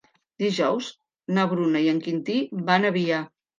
Dijous 0.43 0.87
na 1.39 1.45
Bruna 1.53 1.83
i 1.85 1.91
en 1.93 2.01
Quintí 2.09 2.41
van 2.73 2.91
a 2.91 2.95
Avià. 2.97 3.25